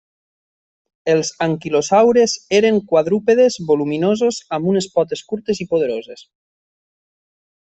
[1.11, 6.27] Els anquilosaures eren quadrúpedes voluminosos, amb unes potes curtes i poderoses.